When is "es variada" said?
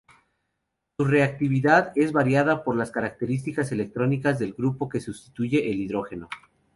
1.95-2.63